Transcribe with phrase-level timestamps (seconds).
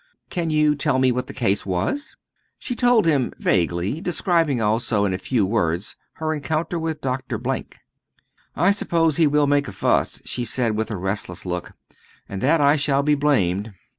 [0.31, 2.15] "Can you tell me what the case was?"
[2.57, 7.37] She told him vaguely, describing also in a few words her encounter with Dr.
[7.37, 7.77] Blank.
[8.55, 11.73] "I suppose he will make a fuss," she said, with a restless look,
[12.27, 13.75] "and that I shall be blamed."